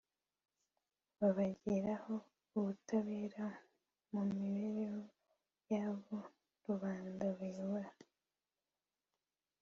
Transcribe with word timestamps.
babagiraho 1.19 2.15
ubutabera 2.57 3.45
mu 4.11 4.21
mibereho 4.33 5.01
y'abo 5.69 6.17
rubanda 6.65 7.25
bayobora 7.37 7.91